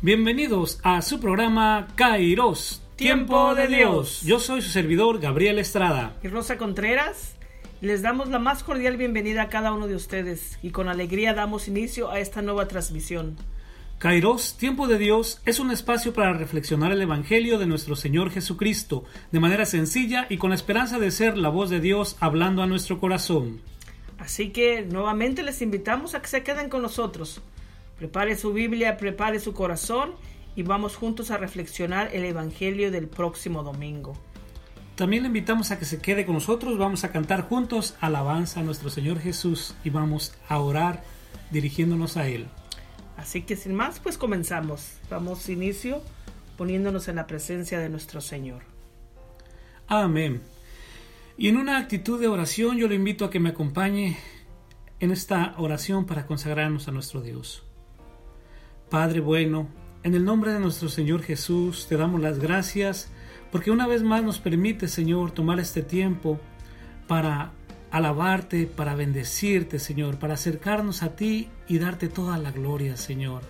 Bienvenidos 0.00 0.78
a 0.84 1.02
su 1.02 1.18
programa 1.18 1.88
Kairos, 1.96 2.80
Tiempo 2.94 3.56
de 3.56 3.66
Dios. 3.66 4.22
Yo 4.22 4.38
soy 4.38 4.62
su 4.62 4.70
servidor 4.70 5.18
Gabriel 5.18 5.58
Estrada. 5.58 6.14
y 6.22 6.28
Rosa 6.28 6.56
Contreras. 6.56 7.34
Les 7.80 8.00
damos 8.00 8.28
la 8.28 8.38
más 8.38 8.62
cordial 8.62 8.96
bienvenida 8.96 9.42
a 9.42 9.48
cada 9.48 9.72
uno 9.72 9.88
de 9.88 9.96
ustedes 9.96 10.60
y 10.62 10.70
con 10.70 10.88
alegría 10.88 11.34
damos 11.34 11.66
inicio 11.66 12.12
a 12.12 12.20
esta 12.20 12.42
nueva 12.42 12.68
transmisión. 12.68 13.36
Kairos, 13.98 14.56
Tiempo 14.56 14.86
de 14.86 14.98
Dios 14.98 15.40
es 15.44 15.58
un 15.58 15.72
espacio 15.72 16.12
para 16.12 16.32
reflexionar 16.32 16.92
el 16.92 17.02
Evangelio 17.02 17.58
de 17.58 17.66
nuestro 17.66 17.96
Señor 17.96 18.30
Jesucristo 18.30 19.02
de 19.32 19.40
manera 19.40 19.66
sencilla 19.66 20.26
y 20.28 20.38
con 20.38 20.50
la 20.50 20.56
esperanza 20.56 21.00
de 21.00 21.10
ser 21.10 21.36
la 21.36 21.48
voz 21.48 21.70
de 21.70 21.80
Dios 21.80 22.16
hablando 22.20 22.62
a 22.62 22.68
nuestro 22.68 23.00
corazón. 23.00 23.60
Así 24.20 24.50
que 24.50 24.82
nuevamente 24.82 25.42
les 25.42 25.60
invitamos 25.60 26.14
a 26.14 26.22
que 26.22 26.28
se 26.28 26.44
queden 26.44 26.68
con 26.68 26.82
nosotros. 26.82 27.42
Prepare 27.98 28.36
su 28.36 28.52
Biblia, 28.52 28.96
prepare 28.96 29.40
su 29.40 29.52
corazón 29.52 30.12
y 30.54 30.62
vamos 30.62 30.96
juntos 30.96 31.30
a 31.30 31.36
reflexionar 31.36 32.10
el 32.14 32.24
Evangelio 32.24 32.90
del 32.90 33.08
próximo 33.08 33.62
domingo. 33.62 34.16
También 34.94 35.22
le 35.22 35.28
invitamos 35.28 35.70
a 35.70 35.78
que 35.78 35.84
se 35.84 36.00
quede 36.00 36.26
con 36.26 36.34
nosotros, 36.34 36.78
vamos 36.78 37.04
a 37.04 37.12
cantar 37.12 37.42
juntos 37.42 37.96
alabanza 38.00 38.60
a 38.60 38.62
nuestro 38.64 38.90
Señor 38.90 39.20
Jesús 39.20 39.74
y 39.84 39.90
vamos 39.90 40.34
a 40.48 40.58
orar 40.58 41.04
dirigiéndonos 41.50 42.16
a 42.16 42.26
Él. 42.26 42.48
Así 43.16 43.42
que 43.42 43.56
sin 43.56 43.74
más, 43.74 44.00
pues 44.00 44.16
comenzamos. 44.16 44.98
Damos 45.10 45.48
inicio 45.48 46.02
poniéndonos 46.56 47.08
en 47.08 47.16
la 47.16 47.26
presencia 47.26 47.78
de 47.78 47.88
nuestro 47.88 48.20
Señor. 48.20 48.62
Amén. 49.86 50.42
Y 51.36 51.48
en 51.48 51.56
una 51.56 51.78
actitud 51.78 52.20
de 52.20 52.26
oración 52.26 52.78
yo 52.78 52.88
le 52.88 52.96
invito 52.96 53.24
a 53.24 53.30
que 53.30 53.38
me 53.38 53.50
acompañe 53.50 54.18
en 54.98 55.12
esta 55.12 55.54
oración 55.58 56.06
para 56.06 56.26
consagrarnos 56.26 56.88
a 56.88 56.92
nuestro 56.92 57.20
Dios. 57.20 57.67
Padre 58.90 59.20
bueno, 59.20 59.68
en 60.02 60.14
el 60.14 60.24
nombre 60.24 60.52
de 60.52 60.60
nuestro 60.60 60.88
Señor 60.88 61.22
Jesús 61.22 61.86
te 61.88 61.98
damos 61.98 62.22
las 62.22 62.38
gracias 62.38 63.10
porque 63.52 63.70
una 63.70 63.86
vez 63.86 64.02
más 64.02 64.22
nos 64.22 64.38
permite, 64.38 64.88
Señor, 64.88 65.30
tomar 65.32 65.60
este 65.60 65.82
tiempo 65.82 66.40
para 67.06 67.52
alabarte, 67.90 68.66
para 68.66 68.94
bendecirte, 68.94 69.78
Señor, 69.78 70.18
para 70.18 70.34
acercarnos 70.34 71.02
a 71.02 71.16
ti 71.16 71.48
y 71.66 71.78
darte 71.78 72.08
toda 72.08 72.38
la 72.38 72.50
gloria, 72.50 72.96
Señor. 72.96 73.42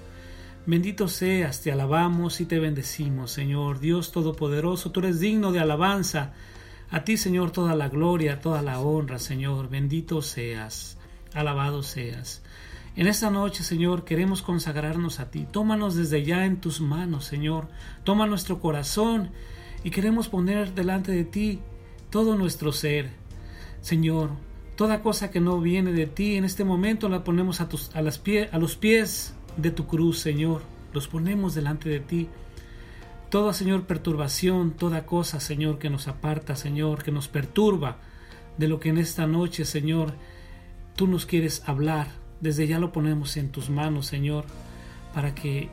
Bendito 0.67 1.07
seas, 1.07 1.63
te 1.63 1.71
alabamos 1.71 2.41
y 2.41 2.45
te 2.45 2.59
bendecimos, 2.59 3.31
Señor. 3.31 3.79
Dios 3.79 4.11
Todopoderoso, 4.11 4.91
tú 4.91 5.01
eres 5.01 5.21
digno 5.21 5.53
de 5.53 5.61
alabanza. 5.61 6.33
A 6.91 7.05
ti, 7.05 7.17
Señor, 7.17 7.53
toda 7.53 7.75
la 7.75 7.89
gloria, 7.89 8.41
toda 8.41 8.63
la 8.63 8.81
honra, 8.81 9.19
Señor. 9.19 9.69
Bendito 9.69 10.21
seas, 10.21 10.99
alabado 11.33 11.83
seas. 11.83 12.43
En 12.99 13.07
esta 13.07 13.31
noche, 13.31 13.63
Señor, 13.63 14.05
queremos 14.05 14.43
consagrarnos 14.43 15.21
a 15.21 15.31
ti. 15.31 15.47
Tómanos 15.49 15.95
desde 15.95 16.25
ya 16.25 16.45
en 16.47 16.61
tus 16.61 16.81
manos, 16.81 17.27
Señor. 17.27 17.69
Toma 18.03 18.27
nuestro 18.27 18.59
corazón 18.59 19.31
y 19.85 19.91
queremos 19.91 20.29
poner 20.29 20.75
delante 20.75 21.13
de 21.13 21.23
ti 21.23 21.61
todo 22.11 22.35
nuestro 22.35 22.73
ser. 22.73 23.11
Señor, 23.83 24.31
toda 24.75 25.01
cosa 25.01 25.31
que 25.31 25.39
no 25.39 25.61
viene 25.61 25.93
de 25.93 26.09
ti 26.09 26.35
en 26.35 26.45
este 26.45 26.65
momento 26.65 27.09
la 27.09 27.23
ponemos 27.23 27.61
a, 27.61 27.69
tus, 27.69 27.95
a, 27.95 28.03
las 28.03 28.19
pie, 28.19 28.49
a 28.51 28.59
los 28.59 28.75
pies 28.75 29.33
de 29.57 29.71
tu 29.71 29.87
cruz, 29.87 30.19
Señor. 30.19 30.63
Los 30.93 31.07
ponemos 31.07 31.55
delante 31.55 31.89
de 31.89 32.01
ti. 32.01 32.29
Toda, 33.31 33.55
Señor, 33.55 33.85
perturbación, 33.85 34.73
toda 34.73 35.07
cosa, 35.07 35.39
Señor, 35.39 35.79
que 35.79 35.89
nos 35.89 36.09
aparta, 36.09 36.57
Señor, 36.57 37.05
que 37.05 37.13
nos 37.13 37.29
perturba 37.29 37.99
de 38.57 38.67
lo 38.67 38.81
que 38.81 38.89
en 38.89 38.99
esta 38.99 39.29
noche, 39.29 39.65
Señor, 39.65 40.15
tú 40.97 41.07
nos 41.07 41.27
quieres 41.27 41.63
hablar. 41.65 42.18
Desde 42.41 42.67
ya 42.67 42.79
lo 42.79 42.93
ponemos 42.93 43.37
en 43.37 43.51
tus 43.51 43.71
manos, 43.71 44.07
Señor, 44.07 44.45
para 45.15 45.35
que 45.35 45.69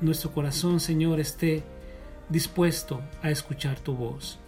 nuestro 0.00 0.32
corazón, 0.32 0.80
Señor, 0.80 1.20
esté 1.20 1.62
dispuesto 2.28 3.00
a 3.22 3.30
escuchar 3.30 3.78
tu 3.78 3.94
voz. 3.94 4.38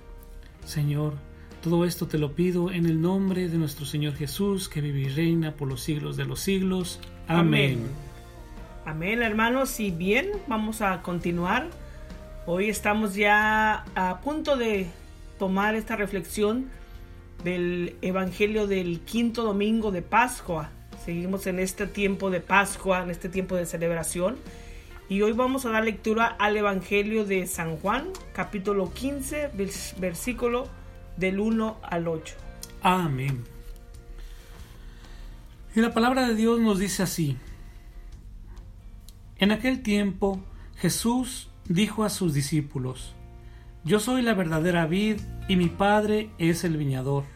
Señor, 0.64 1.14
todo 1.62 1.84
esto 1.84 2.06
te 2.06 2.18
lo 2.18 2.32
pido 2.32 2.70
en 2.70 2.86
el 2.86 3.00
nombre 3.00 3.48
de 3.48 3.58
nuestro 3.58 3.86
Señor 3.86 4.14
Jesús, 4.14 4.68
que 4.68 4.80
vive 4.80 5.00
y 5.00 5.08
reina 5.08 5.52
por 5.52 5.68
los 5.68 5.82
siglos 5.82 6.16
de 6.16 6.24
los 6.24 6.40
siglos. 6.40 7.00
Amén. 7.28 7.86
Amén, 8.84 9.22
hermanos. 9.22 9.80
Y 9.80 9.90
bien, 9.90 10.30
vamos 10.46 10.80
a 10.80 11.02
continuar. 11.02 11.68
Hoy 12.46 12.68
estamos 12.68 13.14
ya 13.14 13.84
a 13.96 14.20
punto 14.20 14.56
de 14.56 14.86
tomar 15.38 15.74
esta 15.74 15.96
reflexión 15.96 16.70
del 17.42 17.96
Evangelio 18.00 18.66
del 18.66 19.00
quinto 19.00 19.42
domingo 19.42 19.90
de 19.90 20.02
Pascua. 20.02 20.70
Seguimos 21.06 21.46
en 21.46 21.60
este 21.60 21.86
tiempo 21.86 22.30
de 22.30 22.40
Pascua, 22.40 23.04
en 23.04 23.10
este 23.10 23.28
tiempo 23.28 23.54
de 23.54 23.64
celebración. 23.64 24.38
Y 25.08 25.22
hoy 25.22 25.30
vamos 25.30 25.64
a 25.64 25.70
dar 25.70 25.84
lectura 25.84 26.26
al 26.26 26.56
Evangelio 26.56 27.24
de 27.24 27.46
San 27.46 27.76
Juan, 27.76 28.08
capítulo 28.32 28.92
15, 28.92 29.52
versículo 30.00 30.66
del 31.16 31.38
1 31.38 31.76
al 31.80 32.08
8. 32.08 32.34
Amén. 32.82 33.44
Y 35.76 35.80
la 35.80 35.94
palabra 35.94 36.26
de 36.26 36.34
Dios 36.34 36.58
nos 36.58 36.80
dice 36.80 37.04
así. 37.04 37.36
En 39.38 39.52
aquel 39.52 39.84
tiempo 39.84 40.40
Jesús 40.74 41.50
dijo 41.68 42.02
a 42.02 42.10
sus 42.10 42.34
discípulos, 42.34 43.14
Yo 43.84 44.00
soy 44.00 44.22
la 44.22 44.34
verdadera 44.34 44.86
vid 44.86 45.20
y 45.46 45.54
mi 45.54 45.68
Padre 45.68 46.30
es 46.38 46.64
el 46.64 46.76
viñador. 46.76 47.35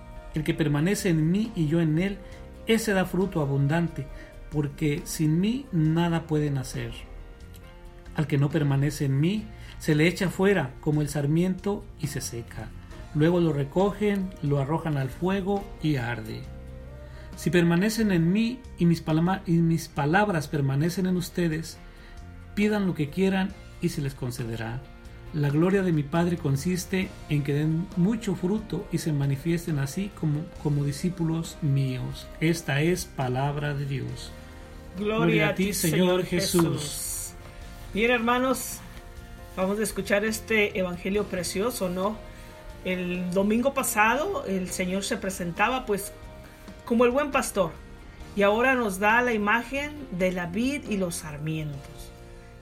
El 0.33 0.43
que 0.43 0.53
permanece 0.53 1.09
en 1.09 1.31
mí 1.31 1.51
y 1.55 1.67
yo 1.67 1.81
en 1.81 1.99
él, 1.99 2.17
ese 2.67 2.93
da 2.93 3.05
fruto 3.05 3.41
abundante, 3.41 4.07
porque 4.51 5.01
sin 5.05 5.39
mí 5.39 5.65
nada 5.71 6.27
pueden 6.27 6.57
hacer. 6.57 6.91
Al 8.15 8.27
que 8.27 8.37
no 8.37 8.49
permanece 8.49 9.05
en 9.05 9.19
mí, 9.19 9.45
se 9.79 9.95
le 9.95 10.07
echa 10.07 10.29
fuera 10.29 10.73
como 10.81 11.01
el 11.01 11.09
sarmiento 11.09 11.83
y 11.99 12.07
se 12.07 12.21
seca. 12.21 12.69
Luego 13.15 13.39
lo 13.39 13.51
recogen, 13.51 14.29
lo 14.41 14.59
arrojan 14.59 14.97
al 14.97 15.09
fuego 15.09 15.63
y 15.81 15.95
arde. 15.95 16.41
Si 17.35 17.49
permanecen 17.49 18.11
en 18.11 18.31
mí 18.31 18.59
y 18.77 18.85
mis, 18.85 19.03
y 19.47 19.51
mis 19.53 19.87
palabras 19.87 20.47
permanecen 20.47 21.07
en 21.07 21.17
ustedes, 21.17 21.77
pidan 22.55 22.85
lo 22.85 22.93
que 22.93 23.09
quieran 23.09 23.49
y 23.81 23.89
se 23.89 24.01
les 24.01 24.13
concederá. 24.13 24.81
La 25.33 25.49
gloria 25.49 25.81
de 25.81 25.93
mi 25.93 26.03
Padre 26.03 26.37
consiste 26.37 27.09
en 27.29 27.43
que 27.43 27.53
den 27.53 27.87
mucho 27.95 28.35
fruto 28.35 28.85
y 28.91 28.97
se 28.97 29.13
manifiesten 29.13 29.79
así 29.79 30.11
como, 30.19 30.41
como 30.61 30.83
discípulos 30.83 31.57
míos. 31.61 32.27
Esta 32.41 32.81
es 32.81 33.05
palabra 33.05 33.73
de 33.73 33.85
Dios. 33.85 34.31
Gloria, 34.97 35.15
Gloria 35.15 35.49
a 35.49 35.55
ti, 35.55 35.73
Señor 35.73 36.25
Jesús. 36.25 36.61
Jesús. 36.61 37.33
Bien, 37.93 38.11
hermanos, 38.11 38.79
vamos 39.55 39.79
a 39.79 39.83
escuchar 39.83 40.25
este 40.25 40.77
evangelio 40.77 41.23
precioso, 41.23 41.87
¿no? 41.87 42.17
El 42.83 43.31
domingo 43.31 43.73
pasado 43.73 44.43
el 44.45 44.69
Señor 44.69 45.03
se 45.03 45.15
presentaba 45.15 45.85
pues 45.85 46.11
como 46.83 47.05
el 47.05 47.11
buen 47.11 47.31
pastor 47.31 47.71
y 48.35 48.41
ahora 48.41 48.75
nos 48.75 48.99
da 48.99 49.21
la 49.21 49.33
imagen 49.33 49.93
de 50.11 50.31
la 50.31 50.47
vid 50.47 50.89
y 50.89 50.97
los 50.97 51.15
sarmientos. 51.15 51.79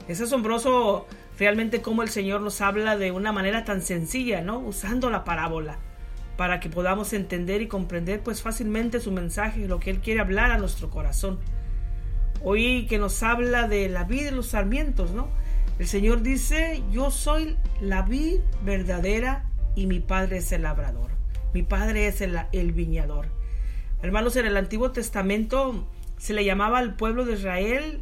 Es 0.08 0.22
asombroso 0.22 1.08
realmente 1.40 1.82
cómo 1.82 2.04
el 2.04 2.10
Señor 2.10 2.42
nos 2.42 2.62
habla 2.62 2.98
de 2.98 3.12
una 3.12 3.32
manera 3.32 3.64
tan 3.64 3.82
sencilla, 3.82 4.42
¿no? 4.42 4.60
Usando 4.60 5.10
la 5.10 5.24
parábola 5.24 5.80
para 6.38 6.60
que 6.60 6.70
podamos 6.70 7.14
entender 7.14 7.62
y 7.62 7.68
comprender 7.68 8.22
pues 8.22 8.42
fácilmente 8.42 9.00
su 9.00 9.12
mensaje, 9.12 9.68
lo 9.68 9.80
que 9.80 9.90
Él 9.90 10.00
quiere 10.00 10.20
hablar 10.22 10.52
a 10.52 10.58
nuestro 10.58 10.90
corazón. 10.90 11.40
hoy 12.42 12.86
que 12.88 12.98
nos 12.98 13.22
habla 13.24 13.68
de 13.68 13.90
la 13.90 14.06
vida 14.06 14.30
y 14.30 14.34
los 14.34 14.48
sarmientos, 14.48 15.12
¿no? 15.12 15.28
El 15.78 15.88
Señor 15.88 16.22
dice, 16.22 16.82
yo 16.92 17.12
soy 17.12 17.58
la 17.82 18.02
vid 18.02 18.40
verdadera 18.64 19.46
y 19.76 19.88
mi 19.88 20.00
Padre 20.00 20.38
es 20.38 20.52
el 20.52 20.62
labrador. 20.64 21.12
Mi 21.54 21.64
Padre 21.64 22.08
es 22.08 22.22
el, 22.22 22.38
el 22.54 22.72
viñador. 22.72 23.28
Hermanos, 24.02 24.36
en 24.38 24.46
el 24.46 24.56
Antiguo 24.56 24.92
Testamento 24.92 25.88
se 26.18 26.34
le 26.34 26.46
llamaba 26.46 26.80
al 26.80 26.96
pueblo 26.96 27.26
de 27.26 27.34
Israel 27.34 28.02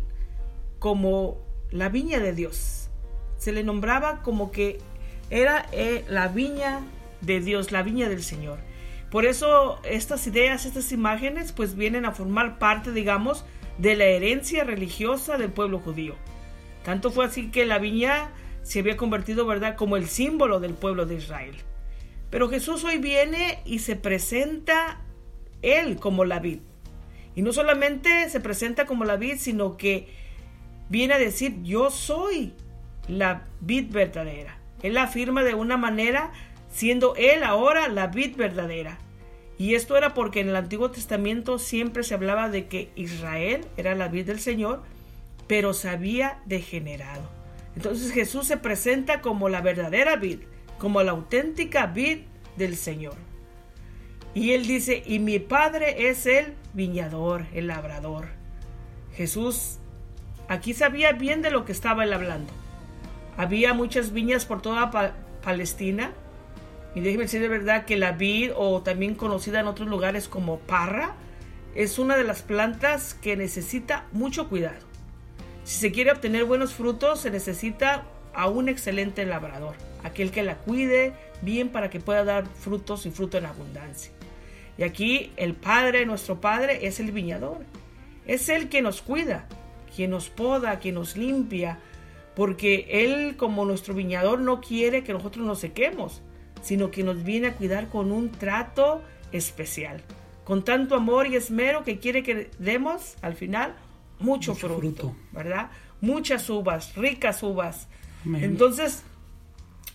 como 0.79 1.39
la 1.71 1.89
viña 1.89 2.19
de 2.19 2.33
Dios. 2.33 2.86
Se 3.37 3.51
le 3.51 3.63
nombraba 3.63 4.21
como 4.21 4.51
que 4.51 4.79
era 5.29 5.65
eh, 5.71 6.05
la 6.09 6.27
viña 6.27 6.81
de 7.21 7.39
Dios, 7.39 7.71
la 7.71 7.83
viña 7.83 8.09
del 8.09 8.23
Señor. 8.23 8.59
Por 9.11 9.25
eso 9.25 9.79
estas 9.83 10.27
ideas, 10.27 10.65
estas 10.65 10.91
imágenes, 10.91 11.51
pues 11.51 11.75
vienen 11.75 12.05
a 12.05 12.11
formar 12.11 12.59
parte, 12.59 12.91
digamos, 12.91 13.45
de 13.77 13.95
la 13.95 14.05
herencia 14.05 14.63
religiosa 14.63 15.37
del 15.37 15.51
pueblo 15.51 15.79
judío. 15.79 16.15
Tanto 16.83 17.11
fue 17.11 17.25
así 17.25 17.49
que 17.49 17.65
la 17.65 17.79
viña 17.79 18.31
se 18.63 18.79
había 18.79 18.97
convertido, 18.97 19.45
¿verdad?, 19.45 19.75
como 19.75 19.95
el 19.95 20.07
símbolo 20.07 20.59
del 20.59 20.73
pueblo 20.73 21.05
de 21.05 21.15
Israel. 21.15 21.55
Pero 22.29 22.49
Jesús 22.49 22.83
hoy 22.83 22.97
viene 22.97 23.59
y 23.65 23.79
se 23.79 23.95
presenta 23.95 25.01
él 25.61 25.97
como 25.97 26.25
la 26.25 26.39
vid. 26.39 26.59
Y 27.35 27.41
no 27.41 27.53
solamente 27.53 28.29
se 28.29 28.39
presenta 28.39 28.85
como 28.85 29.05
la 29.05 29.15
vid, 29.15 29.37
sino 29.37 29.77
que 29.77 30.09
viene 30.89 31.13
a 31.13 31.19
decir, 31.19 31.61
yo 31.63 31.91
soy 31.91 32.53
la 33.07 33.43
vid 33.61 33.91
verdadera. 33.91 34.57
Él 34.81 34.97
afirma 34.97 35.43
de 35.43 35.55
una 35.55 35.77
manera, 35.77 36.31
siendo 36.71 37.15
él 37.15 37.43
ahora 37.43 37.87
la 37.87 38.07
vid 38.07 38.35
verdadera. 38.35 38.97
Y 39.57 39.73
esto 39.73 39.97
era 39.97 40.13
porque 40.13 40.39
en 40.39 40.49
el 40.49 40.55
Antiguo 40.55 40.91
Testamento 40.91 41.57
siempre 41.57 42.03
se 42.03 42.13
hablaba 42.13 42.49
de 42.49 42.67
que 42.67 42.91
Israel 42.95 43.65
era 43.75 43.95
la 43.95 44.07
vid 44.07 44.27
del 44.27 44.39
Señor, 44.39 44.83
pero 45.47 45.73
se 45.73 45.89
había 45.89 46.39
degenerado. 46.45 47.23
Entonces 47.75 48.11
Jesús 48.11 48.45
se 48.47 48.57
presenta 48.57 49.21
como 49.21 49.49
la 49.49 49.61
verdadera 49.61 50.15
vid, 50.15 50.39
como 50.77 51.01
la 51.01 51.11
auténtica 51.11 51.87
vid 51.87 52.19
del 52.55 52.75
Señor. 52.75 53.15
Y 54.35 54.51
él 54.51 54.67
dice, 54.67 55.01
y 55.05 55.17
mi 55.19 55.39
padre 55.39 56.09
es 56.09 56.27
el 56.27 56.53
viñador, 56.73 57.45
el 57.53 57.67
labrador. 57.67 58.27
Jesús 59.15 59.79
aquí 60.47 60.75
sabía 60.75 61.13
bien 61.13 61.41
de 61.41 61.49
lo 61.49 61.65
que 61.65 61.71
estaba 61.71 62.03
él 62.03 62.13
hablando. 62.13 62.53
Había 63.37 63.73
muchas 63.73 64.11
viñas 64.11 64.45
por 64.45 64.61
toda 64.61 64.91
Palestina. 65.43 66.11
Y 66.95 67.01
déjeme 67.01 67.23
decir 67.23 67.39
de 67.39 67.47
verdad 67.47 67.85
que 67.85 67.95
la 67.95 68.13
vid, 68.13 68.51
o 68.55 68.81
también 68.81 69.13
conocida 69.13 69.59
en 69.59 69.67
otros 69.67 69.87
lugares 69.87 70.27
como 70.27 70.57
parra, 70.59 71.15
es 71.75 71.99
una 71.99 72.17
de 72.17 72.23
las 72.23 72.41
plantas 72.41 73.13
que 73.13 73.37
necesita 73.37 74.07
mucho 74.11 74.49
cuidado. 74.49 74.85
Si 75.63 75.77
se 75.79 75.91
quiere 75.91 76.11
obtener 76.11 76.45
buenos 76.45 76.73
frutos, 76.73 77.19
se 77.19 77.29
necesita 77.29 78.05
a 78.33 78.47
un 78.47 78.69
excelente 78.69 79.25
labrador, 79.25 79.75
aquel 80.03 80.31
que 80.31 80.41
la 80.41 80.55
cuide 80.55 81.13
bien 81.41 81.69
para 81.69 81.89
que 81.91 81.99
pueda 81.99 82.23
dar 82.23 82.47
frutos 82.47 83.05
y 83.05 83.11
fruto 83.11 83.37
en 83.37 83.45
abundancia. 83.45 84.11
Y 84.77 84.83
aquí 84.83 85.31
el 85.37 85.53
Padre, 85.53 86.05
nuestro 86.05 86.41
Padre, 86.41 86.87
es 86.87 86.99
el 86.99 87.11
viñador. 87.11 87.65
Es 88.25 88.49
el 88.49 88.69
que 88.69 88.81
nos 88.81 89.01
cuida, 89.01 89.47
quien 89.95 90.11
nos 90.11 90.29
poda, 90.29 90.79
quien 90.79 90.95
nos 90.95 91.15
limpia, 91.15 91.79
porque 92.37 92.85
Él 92.91 93.35
como 93.35 93.65
nuestro 93.65 93.95
viñador 93.95 94.39
no 94.41 94.61
quiere 94.61 95.03
que 95.03 95.11
nosotros 95.11 95.43
nos 95.43 95.57
sequemos, 95.57 96.21
sino 96.61 96.91
que 96.91 97.03
nos 97.03 97.23
viene 97.23 97.47
a 97.47 97.55
cuidar 97.55 97.89
con 97.89 98.11
un 98.11 98.29
trato 98.29 99.01
especial, 99.31 100.03
con 100.43 100.63
tanto 100.63 100.93
amor 100.93 101.25
y 101.25 101.35
esmero 101.35 101.83
que 101.83 101.97
quiere 101.97 102.21
que 102.21 102.51
demos 102.59 103.15
al 103.23 103.33
final 103.33 103.73
mucho, 104.19 104.53
fruto, 104.53 105.15
¿verdad? 105.31 105.71
Muchas 105.99 106.47
uvas, 106.51 106.95
ricas 106.95 107.41
uvas. 107.41 107.87
Entonces, 108.23 109.01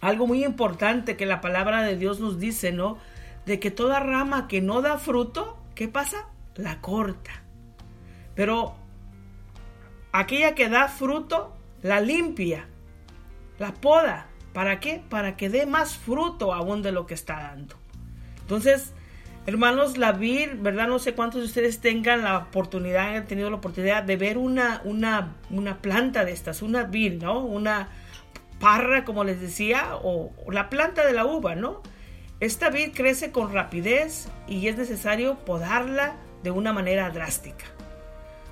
algo 0.00 0.26
muy 0.26 0.44
importante 0.44 1.16
que 1.16 1.26
la 1.26 1.40
palabra 1.40 1.84
de 1.84 1.96
Dios 1.96 2.18
nos 2.18 2.40
dice, 2.40 2.72
¿no? 2.72 2.98
De 3.46 3.60
que 3.60 3.70
toda 3.70 4.00
rama 4.00 4.48
que 4.48 4.60
no 4.60 4.82
da 4.82 4.98
fruto, 4.98 5.56
¿qué 5.76 5.86
pasa? 5.86 6.26
La 6.56 6.80
corta. 6.80 7.44
Pero 8.34 8.74
aquella 10.10 10.56
que 10.56 10.68
da 10.68 10.88
fruto, 10.88 11.56
la 11.82 12.00
limpia, 12.00 12.66
la 13.58 13.72
poda. 13.74 14.28
¿Para 14.52 14.80
qué? 14.80 15.02
Para 15.08 15.36
que 15.36 15.48
dé 15.48 15.66
más 15.66 15.96
fruto 15.96 16.52
aún 16.52 16.82
de 16.82 16.92
lo 16.92 17.06
que 17.06 17.14
está 17.14 17.36
dando. 17.36 17.76
Entonces, 18.40 18.92
hermanos, 19.46 19.96
la 19.96 20.12
vid, 20.12 20.50
¿verdad? 20.58 20.88
No 20.88 20.98
sé 20.98 21.14
cuántos 21.14 21.40
de 21.40 21.46
ustedes 21.46 21.80
tengan 21.80 22.22
la 22.22 22.38
oportunidad, 22.38 23.16
han 23.16 23.26
tenido 23.26 23.48
la 23.48 23.56
oportunidad 23.56 24.02
de 24.02 24.16
ver 24.16 24.36
una, 24.36 24.82
una, 24.84 25.36
una 25.50 25.78
planta 25.78 26.24
de 26.24 26.32
estas, 26.32 26.60
una 26.60 26.84
vid, 26.84 27.22
¿no? 27.22 27.40
Una 27.40 27.88
parra, 28.60 29.04
como 29.04 29.24
les 29.24 29.40
decía, 29.40 29.96
o, 29.96 30.32
o 30.44 30.52
la 30.52 30.68
planta 30.68 31.06
de 31.06 31.14
la 31.14 31.24
uva, 31.24 31.54
¿no? 31.54 31.82
Esta 32.40 32.70
vid 32.70 32.92
crece 32.92 33.32
con 33.32 33.52
rapidez 33.52 34.28
y 34.46 34.66
es 34.68 34.76
necesario 34.76 35.36
podarla 35.44 36.16
de 36.42 36.50
una 36.50 36.72
manera 36.72 37.08
drástica. 37.10 37.64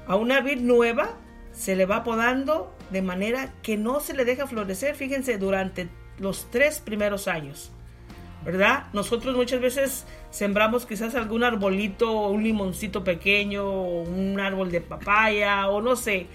A 0.06 0.16
una 0.16 0.40
vid 0.40 0.60
nueva 0.60 1.10
se 1.52 1.76
le 1.76 1.86
va 1.86 2.04
podando 2.04 2.72
de 2.90 3.02
manera 3.02 3.52
que 3.62 3.76
no 3.76 4.00
se 4.00 4.14
le 4.14 4.24
deja 4.24 4.46
florecer, 4.46 4.94
fíjense, 4.94 5.38
durante 5.38 5.88
los 6.18 6.50
tres 6.50 6.80
primeros 6.80 7.28
años. 7.28 7.72
¿Verdad? 8.44 8.86
Nosotros 8.94 9.36
muchas 9.36 9.60
veces 9.60 10.06
sembramos 10.30 10.86
quizás 10.86 11.14
algún 11.14 11.44
arbolito, 11.44 12.28
un 12.28 12.42
limoncito 12.42 13.04
pequeño, 13.04 13.70
un 13.70 14.40
árbol 14.40 14.70
de 14.70 14.80
papaya 14.80 15.68
o 15.68 15.82
no 15.82 15.94
sé, 15.94 16.26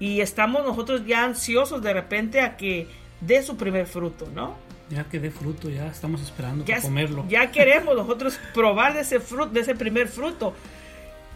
y 0.00 0.20
estamos 0.20 0.64
nosotros 0.64 1.06
ya 1.06 1.24
ansiosos 1.24 1.80
de 1.80 1.92
repente 1.92 2.40
a 2.40 2.56
que 2.56 2.88
dé 3.20 3.42
su 3.42 3.56
primer 3.56 3.86
fruto, 3.86 4.28
¿no? 4.34 4.56
Ya 4.90 5.04
que 5.04 5.18
dé 5.18 5.30
fruto, 5.30 5.70
ya 5.70 5.86
estamos 5.86 6.20
esperando 6.20 6.64
para 6.64 6.80
comerlo. 6.80 7.24
Ya 7.28 7.50
queremos 7.50 7.94
nosotros 7.94 8.38
probar 8.54 8.94
de 8.94 9.00
ese 9.00 9.20
fruto, 9.20 9.50
de 9.50 9.60
ese 9.60 9.74
primer 9.74 10.08
fruto. 10.08 10.54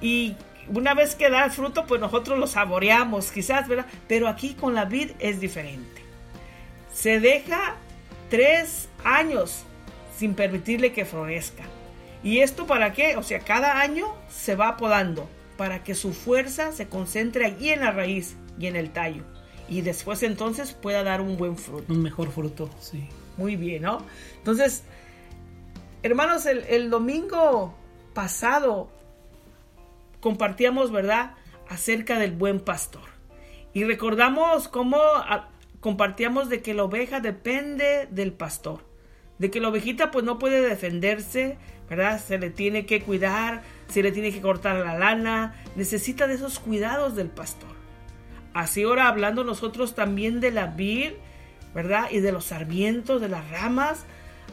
Y 0.01 0.35
una 0.73 0.95
vez 0.95 1.15
que 1.15 1.31
da 1.31 1.45
el 1.45 1.51
fruto, 1.51 1.87
pues 1.87 2.01
nosotros 2.01 2.39
lo 2.39 2.47
saboreamos, 2.47 3.31
quizás, 3.33 3.69
¿verdad? 3.69 3.87
Pero 4.07 4.29
aquí 4.29 4.55
con 4.55 4.75
la 4.75 4.85
vid 4.85 5.11
es 5.19 5.41
diferente. 5.41 6.03
Se 6.93 7.21
deja 7.21 7.77
tres 8.31 8.89
años 9.05 9.65
sin 10.17 10.35
permitirle 10.35 10.93
que 10.93 11.05
florezca. 11.05 11.65
¿Y 12.23 12.41
esto 12.41 12.67
para 12.67 12.93
qué? 12.93 13.17
O 13.17 13.23
sea, 13.23 13.41
cada 13.41 13.81
año 13.81 14.15
se 14.29 14.57
va 14.57 14.77
podando 14.77 15.29
para 15.57 15.85
que 15.85 15.95
su 15.95 16.13
fuerza 16.13 16.73
se 16.73 16.89
concentre 16.89 17.45
allí 17.47 17.71
en 17.71 17.81
la 17.81 17.93
raíz 17.93 18.37
y 18.59 18.67
en 18.67 18.77
el 18.77 18.91
tallo. 18.91 19.23
Y 19.69 19.83
después 19.83 20.23
entonces 20.23 20.73
pueda 20.73 21.03
dar 21.05 21.21
un 21.21 21.37
buen 21.37 21.57
fruto. 21.57 21.93
Un 21.93 22.03
mejor 22.03 22.31
fruto, 22.33 22.71
sí. 22.81 23.09
Muy 23.37 23.55
bien, 23.55 23.83
¿no? 23.83 24.05
Entonces, 24.39 24.83
hermanos, 26.03 26.47
el, 26.47 26.65
el 26.65 26.91
domingo 26.91 27.75
pasado 28.15 28.89
compartíamos, 30.21 30.91
¿verdad?, 30.91 31.35
acerca 31.69 32.19
del 32.19 32.33
buen 32.33 32.61
pastor. 32.61 33.09
Y 33.73 33.85
recordamos 33.85 34.69
cómo 34.69 34.99
ah, 35.01 35.51
compartíamos 35.81 36.49
de 36.49 36.63
que 36.63 36.75
la 36.75 36.85
oveja 36.85 37.21
depende 37.21 38.09
del 38.11 38.33
pastor, 38.33 38.85
de 39.39 39.51
que 39.51 39.61
la 39.61 39.69
ovejita 39.69 40.11
pues 40.11 40.25
no 40.25 40.39
puede 40.39 40.67
defenderse, 40.67 41.59
¿verdad? 41.89 42.21
Se 42.21 42.39
le 42.39 42.51
tiene 42.51 42.87
que 42.87 43.03
cuidar, 43.03 43.63
se 43.89 44.03
le 44.03 44.13
tiene 44.13 44.33
que 44.33 44.41
cortar 44.41 44.77
la 44.77 44.99
lana, 44.99 45.55
necesita 45.77 46.27
de 46.27 46.35
esos 46.35 46.59
cuidados 46.59 47.15
del 47.15 47.29
pastor. 47.29 47.71
Así 48.55 48.83
ahora 48.83 49.09
hablando 49.09 49.45
nosotros 49.45 49.95
también 49.95 50.41
de 50.41 50.51
la 50.51 50.67
vid, 50.67 51.13
¿verdad? 51.75 52.09
Y 52.11 52.21
de 52.21 52.33
los 52.33 52.47
sarmientos, 52.47 53.21
de 53.21 53.29
las 53.29 53.49
ramas, 53.51 54.05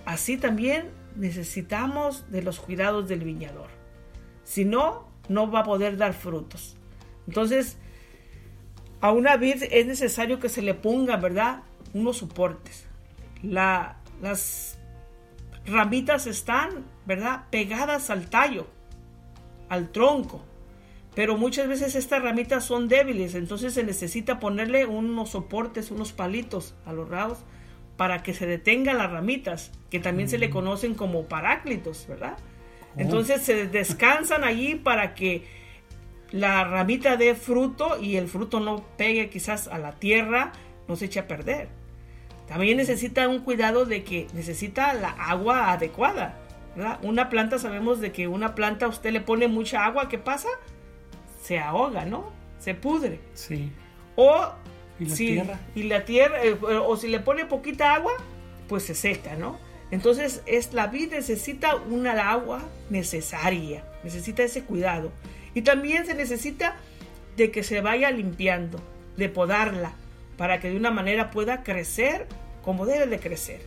así 0.06 0.38
también 0.38 0.90
necesitamos 1.16 2.30
de 2.30 2.44
los 2.44 2.60
cuidados 2.60 3.08
del 3.08 3.22
viñador. 3.24 3.70
Si 4.44 4.66
no, 4.66 5.05
no 5.30 5.50
va 5.50 5.62
a 5.62 5.64
poder 5.64 5.98
dar 5.98 6.14
frutos. 6.14 6.76
Entonces, 7.28 7.78
a 9.02 9.12
una 9.12 9.38
vid 9.38 9.64
es 9.72 9.86
necesario 9.86 10.40
que 10.40 10.50
se 10.50 10.62
le 10.62 10.74
ponga, 10.74 11.18
¿verdad? 11.18 11.64
Unos 11.94 12.18
soportes. 12.18 12.86
La, 13.42 13.98
las 14.22 14.78
ramitas 15.66 16.28
están, 16.28 16.86
¿verdad? 17.06 17.46
Pegadas 17.50 18.10
al 18.10 18.30
tallo, 18.30 18.68
al 19.70 19.92
tronco. 19.92 20.44
Pero 21.16 21.38
muchas 21.38 21.68
veces 21.68 21.96
estas 21.96 22.22
ramitas 22.22 22.66
son 22.66 22.90
débiles, 22.90 23.36
entonces 23.36 23.74
se 23.74 23.84
necesita 23.84 24.40
ponerle 24.40 24.86
unos 24.86 25.30
soportes, 25.30 25.90
unos 25.90 26.12
palitos 26.12 26.76
a 26.86 26.92
los 26.92 27.08
rados 27.08 27.40
para 27.96 28.22
que 28.22 28.34
se 28.34 28.46
detengan 28.46 28.98
las 28.98 29.12
ramitas, 29.12 29.72
que 29.90 30.02
también 30.02 30.28
se 30.28 30.38
le 30.38 30.50
conocen 30.50 30.94
como 30.94 31.24
paráclitos, 31.24 32.06
¿verdad? 32.10 32.38
Entonces 32.98 33.42
se 33.42 33.68
descansan 33.68 34.44
allí 34.44 34.76
para 34.76 35.14
que 35.16 35.44
la 36.32 36.64
ramita 36.64 37.18
dé 37.18 37.36
fruto 37.36 38.00
y 38.02 38.16
el 38.16 38.28
fruto 38.28 38.60
no 38.60 38.84
pegue 38.98 39.30
quizás 39.30 39.68
a 39.68 39.78
la 39.78 39.94
tierra, 39.94 40.54
no 40.88 40.96
se 40.96 41.06
eche 41.06 41.20
a 41.20 41.28
perder. 41.28 41.68
También 42.48 42.78
necesita 42.78 43.28
un 43.28 43.40
cuidado 43.40 43.86
de 43.86 44.04
que 44.04 44.28
necesita 44.34 44.94
la 44.94 45.10
agua 45.10 45.72
adecuada. 45.72 46.38
Una 47.02 47.30
planta, 47.30 47.58
sabemos 47.58 48.02
de 48.02 48.12
que 48.12 48.28
una 48.28 48.54
planta 48.54 48.88
usted 48.88 49.12
le 49.12 49.22
pone 49.22 49.48
mucha 49.48 49.86
agua, 49.86 50.10
¿qué 50.10 50.18
pasa? 50.18 50.50
Se 51.42 51.60
ahoga, 51.60 52.06
¿no? 52.06 52.36
se 52.66 52.74
pudre. 52.74 53.20
Sí. 53.36 53.72
O 54.16 54.52
¿Y 55.00 55.06
la 55.06 55.16
si, 55.16 55.28
tierra? 55.28 55.60
y 55.76 55.84
la 55.84 56.06
tierra, 56.06 56.44
eh, 56.44 56.58
o 56.64 56.98
si 56.98 57.08
le 57.10 57.20
pone 57.20 57.46
poquita 57.46 57.94
agua, 57.94 58.14
pues 58.68 58.84
se 58.84 58.96
seca, 58.96 59.36
¿no? 59.36 59.60
Entonces 59.92 60.42
es 60.46 60.74
la 60.74 60.88
vid 60.88 61.12
necesita 61.12 61.76
una 61.76 62.32
agua 62.32 62.64
necesaria, 62.90 63.84
necesita 64.04 64.44
ese 64.44 64.64
cuidado. 64.64 65.12
Y 65.54 65.62
también 65.62 66.06
se 66.06 66.16
necesita 66.16 66.76
de 67.38 67.52
que 67.52 67.64
se 67.64 67.82
vaya 67.82 68.12
limpiando, 68.12 68.80
de 69.18 69.30
podarla, 69.30 69.94
para 70.38 70.60
que 70.60 70.70
de 70.70 70.76
una 70.76 70.92
manera 70.92 71.32
pueda 71.32 71.64
crecer 71.64 72.28
como 72.64 72.86
debe 72.86 73.08
de 73.08 73.20
crecer. 73.20 73.62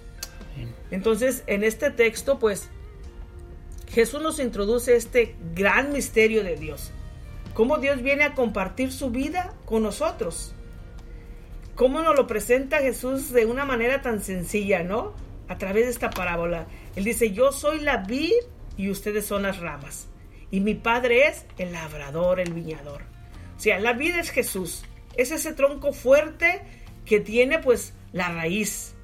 Entonces, 0.91 1.45
en 1.47 1.63
este 1.63 1.91
texto, 1.91 2.39
pues, 2.39 2.69
Jesús 3.89 4.21
nos 4.21 4.41
introduce 4.41 4.97
este 4.97 5.35
gran 5.55 5.93
misterio 5.93 6.43
de 6.43 6.57
Dios. 6.57 6.91
Cómo 7.55 7.79
Dios 7.79 8.03
viene 8.03 8.25
a 8.25 8.35
compartir 8.35 8.93
su 8.93 9.11
vida 9.11 9.55
con 9.65 9.83
nosotros. 9.83 10.55
Cómo 11.75 12.01
nos 12.03 12.17
lo 12.17 12.27
presenta 12.27 12.79
Jesús 12.79 13.33
de 13.33 13.47
una 13.47 13.65
manera 13.65 14.03
tan 14.03 14.21
sencilla, 14.23 14.83
¿no? 14.83 15.15
A 15.49 15.59
través 15.59 15.85
de 15.87 15.91
esta 15.91 16.11
parábola. 16.11 16.67
Él 16.97 17.05
dice, 17.05 17.33
yo 17.33 17.53
soy 17.53 17.81
la 17.81 17.99
vid 17.99 18.33
y 18.77 18.91
ustedes 18.91 19.27
son 19.27 19.43
las 19.43 19.59
ramas. 19.59 20.09
Y 20.51 20.61
mi 20.61 20.75
padre 20.75 21.27
es 21.29 21.47
el 21.59 21.73
labrador, 21.73 22.41
el 22.41 22.53
viñador. 22.53 23.03
O 23.57 23.61
sea, 23.61 23.79
la 23.81 23.93
vid 23.93 24.15
es 24.17 24.31
Jesús. 24.31 24.85
Es 25.17 25.31
ese 25.31 25.53
tronco 25.53 25.93
fuerte 25.93 26.63
que 27.05 27.21
tiene 27.21 27.59
pues 27.59 27.95
la 28.13 28.29
raíz. 28.29 28.95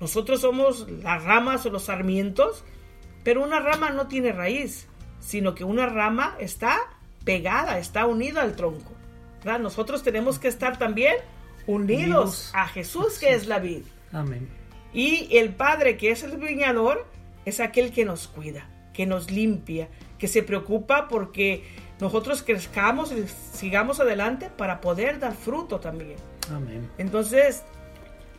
Nosotros 0.00 0.40
somos 0.40 0.88
las 0.90 1.22
ramas 1.24 1.64
o 1.66 1.70
los 1.70 1.84
sarmientos, 1.84 2.64
pero 3.24 3.42
una 3.42 3.60
rama 3.60 3.90
no 3.90 4.08
tiene 4.08 4.32
raíz, 4.32 4.88
sino 5.20 5.54
que 5.54 5.64
una 5.64 5.86
rama 5.86 6.36
está 6.38 6.78
pegada, 7.24 7.78
está 7.78 8.06
unida 8.06 8.42
al 8.42 8.56
tronco. 8.56 8.92
¿verdad? 9.44 9.60
Nosotros 9.60 10.02
tenemos 10.02 10.38
que 10.38 10.48
estar 10.48 10.78
también 10.78 11.16
unidos, 11.66 12.08
Unidos. 12.08 12.50
a 12.54 12.66
Jesús, 12.68 13.18
que 13.18 13.34
es 13.34 13.46
la 13.46 13.58
vid. 13.58 13.82
Amén. 14.12 14.48
Y 14.92 15.36
el 15.36 15.54
Padre, 15.54 15.96
que 15.96 16.10
es 16.10 16.22
el 16.22 16.36
viñador, 16.38 17.06
es 17.44 17.60
aquel 17.60 17.92
que 17.92 18.04
nos 18.04 18.28
cuida, 18.28 18.68
que 18.92 19.06
nos 19.06 19.30
limpia, 19.30 19.88
que 20.18 20.28
se 20.28 20.42
preocupa 20.42 21.08
porque 21.08 21.64
nosotros 22.00 22.42
crezcamos 22.42 23.12
y 23.12 23.26
sigamos 23.26 24.00
adelante 24.00 24.50
para 24.56 24.80
poder 24.80 25.18
dar 25.18 25.34
fruto 25.34 25.80
también. 25.80 26.16
Amén. 26.50 26.88
Entonces, 26.98 27.64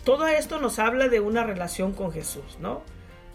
todo 0.04 0.28
esto 0.28 0.60
nos 0.60 0.80
habla 0.80 1.08
de 1.08 1.20
una 1.20 1.44
relación 1.44 1.94
con 1.94 2.12
Jesús, 2.12 2.58
¿no? 2.60 2.82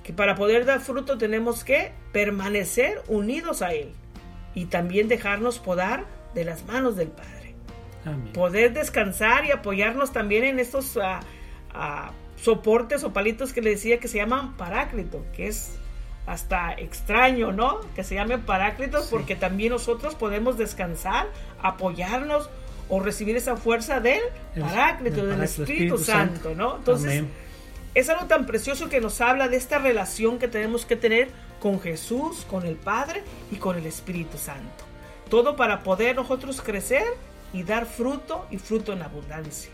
Que 0.03 0.13
para 0.13 0.35
poder 0.35 0.65
dar 0.65 0.81
fruto 0.81 1.19
tenemos 1.19 1.65
que 1.65 1.93
permanecer 2.13 3.03
unidos 3.09 3.63
a 3.63 3.73
Él 3.73 3.93
y 4.55 4.67
también 4.67 5.09
dejarnos 5.09 5.59
podar 5.59 6.05
de 6.35 6.45
las 6.45 6.65
manos 6.65 6.97
del 6.97 7.09
Padre. 7.09 7.55
Amén. 8.05 8.33
Poder 8.33 8.73
descansar 8.73 9.45
y 9.47 9.51
apoyarnos 9.51 10.13
también 10.13 10.45
en 10.45 10.59
estos 10.59 10.97
ah, 10.97 11.21
ah, 11.73 12.13
soportes 12.37 13.05
o 13.05 13.13
palitos 13.13 13.53
que 13.53 13.63
le 13.63 13.71
decía 13.71 13.99
que 14.01 14.09
se 14.09 14.19
llaman 14.19 14.57
paráclito, 14.57 15.25
que 15.35 15.49
es 15.49 15.77
hasta 16.27 16.73
extraño, 16.73 17.53
¿no? 17.53 17.81
Que 17.95 18.03
se 18.05 18.15
llamen 18.15 18.43
paráclitos 18.43 19.05
Sí. 19.05 19.09
porque 19.11 19.37
también 19.37 19.73
nosotros 19.73 20.15
podemos 20.15 20.57
descansar, 20.57 21.27
apoyarnos 21.63 22.49
o 22.89 23.01
recibir 23.01 23.37
esa 23.37 23.57
fuerza 23.57 24.01
del 24.01 24.21
El- 24.55 24.63
paráclito, 24.63 25.25
del 25.27 25.43
Espíritu, 25.43 25.73
Espíritu 25.73 25.99
Santo, 25.99 26.35
Santo. 26.35 26.55
¿no? 26.55 26.77
Entonces, 26.77 27.11
Amén. 27.19 27.31
es 27.95 28.09
algo 28.11 28.27
tan 28.27 28.47
precioso 28.47 28.89
que 28.89 29.01
nos 29.01 29.21
habla 29.21 29.49
de 29.49 29.57
esta 29.57 29.79
relación 29.79 30.39
que 30.39 30.49
tenemos 30.49 30.85
que 30.87 30.97
tener 30.97 31.29
con 31.61 31.81
Jesús, 31.81 32.45
con 32.49 32.67
el 32.67 32.77
Padre 32.77 33.23
y 33.51 33.57
con 33.57 33.77
el 33.77 33.87
Espíritu 33.87 34.37
Santo. 34.39 34.85
Todo 35.31 35.57
para 35.57 35.83
poder 35.83 36.17
nosotros 36.17 36.61
crecer 36.61 37.05
y 37.55 37.63
dar 37.63 37.87
fruto 37.87 38.47
y 38.51 38.59
fruto 38.59 38.93
en 38.93 39.03
abundancia. 39.03 39.71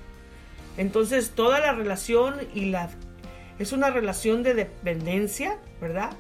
Entonces, 0.77 1.31
toda 1.31 1.61
la 1.61 1.73
relación 1.73 2.37
y 2.55 2.67
la 2.67 2.91
es 3.59 3.73
una 3.73 3.91
relación 3.91 4.43
de 4.43 4.55
dependencia, 4.55 5.59
¿verdad? 5.83 6.13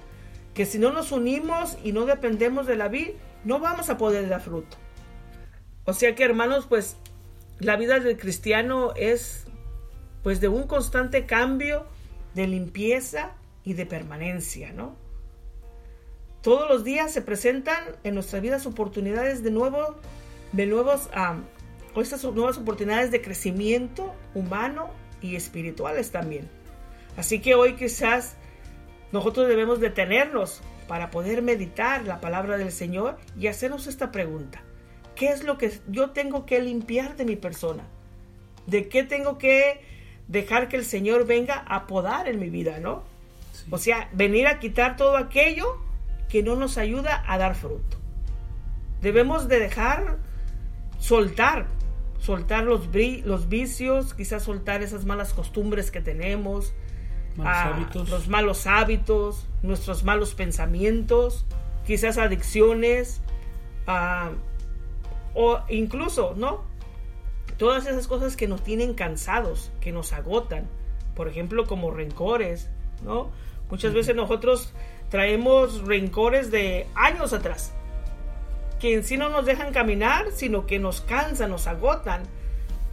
Que 0.52 0.66
si 0.66 0.78
no 0.78 0.92
nos 0.92 1.10
unimos 1.10 1.78
y 1.82 1.92
no 1.92 2.04
dependemos 2.04 2.66
de 2.66 2.76
la 2.76 2.88
vid, 2.88 3.12
no 3.44 3.58
vamos 3.58 3.88
a 3.88 3.96
poder 3.96 4.28
dar 4.28 4.42
fruto. 4.42 4.76
O 5.84 5.94
sea 5.94 6.14
que, 6.14 6.22
hermanos, 6.22 6.66
pues 6.68 6.98
la 7.58 7.76
vida 7.76 7.98
del 7.98 8.18
cristiano 8.18 8.92
es 8.94 9.46
pues 10.22 10.40
de 10.42 10.48
un 10.48 10.66
constante 10.66 11.24
cambio 11.24 11.86
de 12.34 12.46
limpieza 12.46 13.32
y 13.64 13.72
de 13.72 13.86
permanencia, 13.86 14.72
¿no? 14.72 14.96
Todos 16.42 16.68
los 16.68 16.84
días 16.84 17.12
se 17.12 17.22
presentan 17.22 17.82
en 18.04 18.14
nuestras 18.14 18.42
vidas 18.42 18.66
oportunidades 18.66 19.42
de 19.42 19.50
nuevo, 19.50 19.96
de 20.52 20.66
nuevos, 20.66 21.08
o 21.94 22.00
estas 22.00 22.24
nuevas 22.24 22.58
oportunidades 22.58 23.10
de 23.10 23.20
crecimiento 23.20 24.14
humano 24.34 24.90
y 25.20 25.36
espirituales 25.36 26.10
también. 26.10 26.48
Así 27.16 27.40
que 27.40 27.54
hoy 27.54 27.74
quizás 27.74 28.36
nosotros 29.12 29.48
debemos 29.48 29.80
detenernos 29.80 30.62
para 30.86 31.10
poder 31.10 31.42
meditar 31.42 32.04
la 32.04 32.20
palabra 32.20 32.56
del 32.56 32.72
Señor 32.72 33.18
y 33.38 33.46
hacernos 33.46 33.86
esta 33.86 34.10
pregunta. 34.10 34.62
¿Qué 35.14 35.28
es 35.28 35.44
lo 35.44 35.58
que 35.58 35.72
yo 35.88 36.10
tengo 36.10 36.46
que 36.46 36.60
limpiar 36.60 37.16
de 37.16 37.24
mi 37.24 37.36
persona? 37.36 37.84
¿De 38.66 38.88
qué 38.88 39.02
tengo 39.02 39.38
que 39.38 39.80
dejar 40.28 40.68
que 40.68 40.76
el 40.76 40.84
Señor 40.84 41.26
venga 41.26 41.64
a 41.68 41.86
podar 41.86 42.28
en 42.28 42.38
mi 42.38 42.50
vida, 42.50 42.78
no? 42.78 43.02
Sí. 43.52 43.64
O 43.70 43.78
sea, 43.78 44.08
venir 44.12 44.46
a 44.46 44.58
quitar 44.60 44.96
todo 44.96 45.16
aquello 45.16 45.78
que 46.28 46.42
no 46.42 46.56
nos 46.56 46.78
ayuda 46.78 47.24
a 47.26 47.36
dar 47.36 47.54
fruto. 47.54 47.98
Debemos 49.02 49.48
de 49.48 49.58
dejar 49.58 50.18
soltar, 50.98 51.66
soltar 52.20 52.64
los, 52.64 52.88
los 53.24 53.48
vicios, 53.48 54.14
quizás 54.14 54.44
soltar 54.44 54.82
esas 54.82 55.04
malas 55.04 55.32
costumbres 55.32 55.90
que 55.90 56.00
tenemos, 56.00 56.72
Malos 57.36 57.56
ah, 57.56 57.88
los 58.08 58.28
malos 58.28 58.66
hábitos, 58.66 59.46
nuestros 59.62 60.02
malos 60.02 60.34
pensamientos, 60.34 61.46
quizás 61.86 62.18
adicciones, 62.18 63.20
ah, 63.86 64.30
o 65.34 65.60
incluso, 65.68 66.34
¿no? 66.36 66.64
Todas 67.56 67.86
esas 67.86 68.08
cosas 68.08 68.36
que 68.36 68.48
nos 68.48 68.62
tienen 68.64 68.94
cansados, 68.94 69.70
que 69.80 69.92
nos 69.92 70.12
agotan, 70.12 70.66
por 71.14 71.28
ejemplo, 71.28 71.66
como 71.66 71.90
rencores, 71.90 72.68
¿no? 73.04 73.30
Muchas 73.70 73.94
veces 73.94 74.16
nosotros 74.16 74.72
traemos 75.08 75.82
rencores 75.82 76.50
de 76.50 76.86
años 76.94 77.32
atrás, 77.32 77.72
que 78.80 78.94
en 78.94 79.04
sí 79.04 79.16
no 79.16 79.28
nos 79.28 79.46
dejan 79.46 79.72
caminar, 79.72 80.26
sino 80.32 80.66
que 80.66 80.78
nos 80.78 81.00
cansan, 81.02 81.50
nos 81.50 81.66
agotan, 81.66 82.22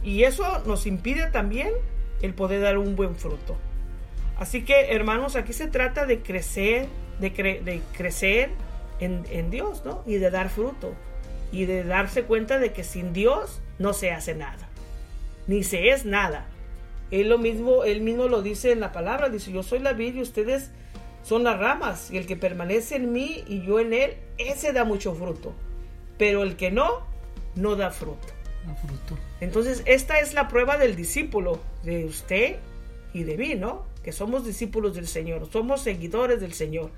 y 0.02 0.22
eso 0.22 0.62
nos 0.66 0.86
impide 0.86 1.26
también 1.30 1.70
el 2.22 2.34
poder 2.34 2.60
dar 2.62 2.78
un 2.78 2.94
buen 2.94 3.16
fruto. 3.16 3.56
Así 4.38 4.64
que, 4.64 4.92
hermanos, 4.92 5.34
aquí 5.34 5.52
se 5.52 5.66
trata 5.66 6.06
de 6.06 6.20
crecer, 6.20 6.86
de, 7.18 7.34
cre- 7.34 7.62
de 7.62 7.82
crecer 7.96 8.50
en, 9.00 9.50
Dios, 9.50 9.84
¿no? 9.84 10.04
Y 10.06 10.16
de 10.16 10.30
dar 10.30 10.48
fruto. 10.48 10.94
Y 11.50 11.64
de 11.64 11.82
darse 11.82 12.22
cuenta 12.24 12.58
de 12.58 12.72
que 12.72 12.84
sin 12.84 13.12
Dios 13.12 13.60
no 13.78 13.92
se 13.94 14.12
hace 14.12 14.34
nada. 14.34 14.68
Ni 15.46 15.64
se 15.64 15.88
es 15.88 16.04
nada. 16.04 16.46
Él 17.10 17.36
mismo, 17.38 17.84
él 17.84 18.00
mismo 18.02 18.28
lo 18.28 18.42
dice 18.42 18.70
en 18.70 18.80
la 18.80 18.92
palabra. 18.92 19.28
Dice, 19.28 19.50
yo 19.50 19.62
soy 19.62 19.78
la 19.78 19.92
vid 19.92 20.14
y 20.14 20.20
ustedes 20.22 20.70
son 21.22 21.42
las 21.42 21.58
ramas. 21.58 22.10
Y 22.10 22.18
el 22.18 22.26
que 22.26 22.36
permanece 22.36 22.96
en 22.96 23.12
mí 23.12 23.44
y 23.48 23.62
yo 23.62 23.80
en 23.80 23.92
él, 23.92 24.16
ese 24.36 24.72
da 24.72 24.84
mucho 24.84 25.14
fruto. 25.14 25.54
Pero 26.18 26.42
el 26.42 26.56
que 26.56 26.70
no, 26.70 27.06
no 27.54 27.76
da 27.76 27.90
fruto. 27.90 28.26
Da 28.66 28.74
fruto. 28.74 29.18
Entonces, 29.40 29.82
esta 29.86 30.18
es 30.18 30.34
la 30.34 30.48
prueba 30.48 30.78
del 30.78 30.96
discípulo, 30.96 31.60
de 31.84 32.04
usted 32.04 32.56
y 33.12 33.22
de 33.22 33.36
mí, 33.36 33.54
¿no? 33.54 33.86
Que 34.02 34.12
somos 34.12 34.44
discípulos 34.44 34.94
del 34.94 35.06
Señor, 35.06 35.48
somos 35.50 35.82
seguidores 35.82 36.40
del 36.40 36.52
Señor. 36.52 36.90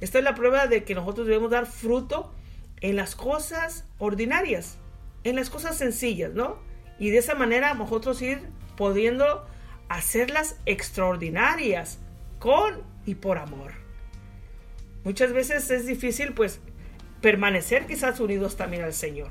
Esta 0.00 0.18
es 0.18 0.24
la 0.24 0.34
prueba 0.34 0.66
de 0.66 0.84
que 0.84 0.94
nosotros 0.94 1.26
debemos 1.26 1.50
dar 1.50 1.66
fruto 1.66 2.32
en 2.80 2.96
las 2.96 3.14
cosas 3.14 3.84
ordinarias, 3.98 4.78
en 5.24 5.36
las 5.36 5.50
cosas 5.50 5.76
sencillas, 5.76 6.32
¿no? 6.32 6.58
Y 6.98 7.10
de 7.10 7.18
esa 7.18 7.34
manera 7.34 7.74
nosotros 7.74 8.22
ir 8.22 8.40
pudiendo 8.76 9.46
hacerlas 9.88 10.56
extraordinarias 10.66 11.98
con 12.38 12.82
y 13.04 13.16
por 13.16 13.38
amor. 13.38 13.72
Muchas 15.04 15.32
veces 15.32 15.70
es 15.70 15.86
difícil, 15.86 16.32
pues, 16.32 16.60
permanecer 17.20 17.86
quizás 17.86 18.20
unidos 18.20 18.56
también 18.56 18.82
al 18.82 18.94
Señor. 18.94 19.30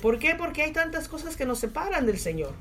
¿Por 0.00 0.18
qué? 0.18 0.34
Porque 0.34 0.62
hay 0.62 0.72
tantas 0.72 1.08
cosas 1.08 1.36
que 1.36 1.46
nos 1.46 1.58
separan 1.58 2.06
del 2.06 2.18
Señor. 2.18 2.52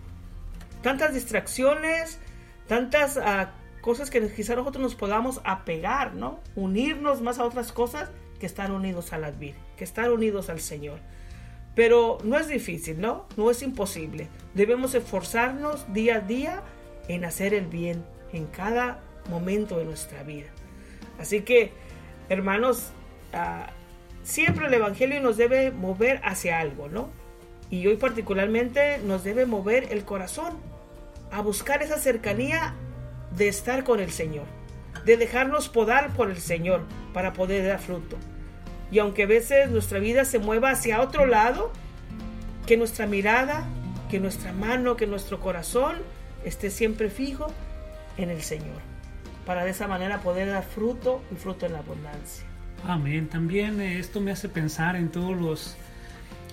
Tantas 0.82 1.14
distracciones, 1.14 2.20
tantas 2.68 3.18
ah, 3.18 3.52
cosas 3.82 4.10
que 4.10 4.28
quizás 4.34 4.56
nosotros 4.56 4.82
nos 4.82 4.96
podamos 4.96 5.42
apegar, 5.44 6.14
¿no? 6.14 6.40
Unirnos 6.56 7.22
más 7.22 7.40
a 7.40 7.44
otras 7.44 7.72
cosas 7.72 8.10
que 8.40 8.46
estar 8.46 8.72
unidos 8.72 9.14
a 9.14 9.18
la 9.18 9.32
vid, 9.32 9.56
que 9.78 9.84
estar 9.84 10.12
unidos 10.12 10.50
al 10.50 10.60
Señor. 10.60 11.00
Pero 11.76 12.20
no 12.24 12.38
es 12.38 12.48
difícil, 12.48 13.02
¿no? 13.02 13.28
No 13.36 13.52
es 13.52 13.62
imposible. 13.62 14.30
Debemos 14.54 14.96
esforzarnos 14.96 15.92
día 15.94 16.16
a 16.18 16.20
día 16.22 16.64
en 17.08 17.26
hacer 17.26 17.54
el 17.54 17.68
bien 17.68 18.06
en 18.32 18.48
cada 18.48 19.02
momento 19.30 19.78
de 19.78 19.86
nuestra 19.86 20.24
vida. 20.24 20.48
Así 21.20 21.42
que, 21.42 21.72
hermanos, 22.30 22.92
ah, 23.34 23.72
siempre 24.26 24.66
el 24.66 24.74
Evangelio 24.74 25.22
nos 25.22 25.38
debe 25.38 25.72
mover 25.72 26.20
hacia 26.24 26.60
algo, 26.60 26.90
¿no? 26.90 27.10
Y 27.70 27.88
hoy 27.88 27.96
particularmente 27.96 28.98
nos 28.98 29.24
debe 29.24 29.46
mover 29.46 29.88
el 29.92 30.04
corazón 30.04 30.58
a 31.32 31.42
buscar 31.42 31.84
esa 31.84 31.98
cercanía 31.98 32.74
de 33.38 33.48
estar 33.48 33.84
con 33.84 34.00
el 34.00 34.12
Señor, 34.12 34.46
de 35.06 35.18
dejarnos 35.18 35.70
podar 35.70 36.14
por 36.14 36.32
el 36.32 36.40
Señor 36.40 36.84
para 37.14 37.34
poder 37.34 37.66
dar 37.66 37.80
fruto. 37.80 38.18
Y 38.92 39.00
aunque 39.00 39.24
a 39.24 39.28
veces 39.28 39.70
nuestra 39.70 40.00
vida 40.00 40.26
se 40.26 40.40
mueva 40.40 40.72
hacia 40.72 41.02
otro 41.02 41.26
lado, 41.26 41.72
que 42.66 42.78
nuestra 42.78 43.06
mirada, 43.06 43.68
que 44.10 44.20
nuestra 44.20 44.54
mano, 44.54 44.96
que 44.96 45.08
nuestro 45.08 45.40
corazón 45.40 45.98
esté 46.44 46.72
siempre 46.72 47.10
fijo 47.10 47.48
en 48.18 48.30
el 48.30 48.42
Señor, 48.42 48.82
para 49.46 49.66
de 49.66 49.72
esa 49.72 49.88
manera 49.88 50.20
poder 50.22 50.50
dar 50.50 50.64
fruto 50.64 51.22
y 51.32 51.36
fruto 51.36 51.66
en 51.68 51.76
abundancia. 51.76 52.55
Amén. 52.88 53.28
También 53.28 53.82
eh, 53.82 53.98
esto 53.98 54.22
me 54.22 54.32
hace 54.32 54.48
pensar 54.48 54.96
en 54.96 55.10
todos 55.10 55.36
los, 55.36 55.76